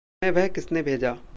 तुम्हें 0.21 0.41
वह 0.41 0.47
किसने 0.47 0.81
भेजा? 0.83 1.17